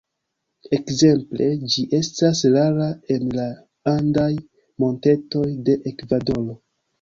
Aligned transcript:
Ekzemple 0.75 1.49
ĝi 1.73 1.83
estas 1.97 2.41
rara 2.55 2.87
en 3.17 3.27
la 3.41 3.45
andaj 3.93 4.27
montetoj 4.87 5.45
de 5.69 5.77
Ekvadoro. 5.95 6.59